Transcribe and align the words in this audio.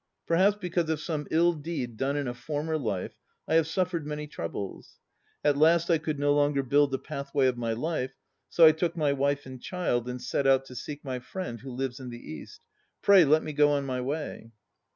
Perhaps 0.25 0.55
because 0.59 0.89
of 0.89 0.99
some 0.99 1.27
ill 1.29 1.53
deed 1.53 1.95
done 1.95 2.17
in 2.17 2.27
a 2.27 2.33
former 2.33 2.75
life 2.75 3.13
I 3.47 3.53
have 3.53 3.67
suffered 3.67 4.03
many 4.03 4.25
troubles. 4.25 4.97
At 5.43 5.59
last 5.59 5.91
I 5.91 5.99
could 5.99 6.17
no 6.17 6.33
longer 6.33 6.63
build 6.63 6.89
the 6.89 6.97
pathway 6.97 7.45
of 7.45 7.55
my 7.55 7.73
life, 7.73 8.15
so 8.49 8.65
I 8.65 8.71
took 8.71 8.97
my 8.97 9.13
wife 9.13 9.45
and 9.45 9.61
child 9.61 10.09
and 10.09 10.19
set 10.19 10.47
out 10.47 10.65
to 10.65 10.75
seek 10.75 11.05
my 11.05 11.19
friend 11.19 11.59
who 11.61 11.69
lives 11.71 11.99
in 11.99 12.09
the 12.09 12.17
East. 12.33 12.61
Pray 13.03 13.23
let 13.25 13.43
me 13.43 13.53
go 13.53 13.69
on 13.73 13.85
my 13.85 14.01
way. 14.01 14.49